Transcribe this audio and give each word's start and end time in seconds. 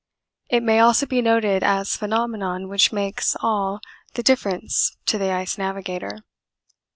It 0.49 0.63
may 0.63 0.79
also 0.79 1.05
be 1.05 1.21
noted 1.21 1.61
as 1.61 1.95
phenomenon 1.95 2.67
which 2.67 2.91
makes 2.91 3.37
all 3.39 3.79
the 4.15 4.23
difference 4.23 4.97
to 5.05 5.19
the 5.19 5.29
ice 5.31 5.59
navigator. 5.59 6.23